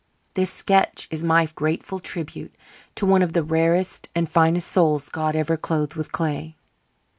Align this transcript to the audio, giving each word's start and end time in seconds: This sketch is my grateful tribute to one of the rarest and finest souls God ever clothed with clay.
This 0.33 0.51
sketch 0.51 1.07
is 1.11 1.23
my 1.23 1.45
grateful 1.45 1.99
tribute 1.99 2.55
to 2.95 3.05
one 3.05 3.21
of 3.21 3.33
the 3.33 3.43
rarest 3.43 4.09
and 4.15 4.27
finest 4.27 4.67
souls 4.67 5.09
God 5.09 5.35
ever 5.35 5.57
clothed 5.57 5.93
with 5.93 6.11
clay. 6.11 6.55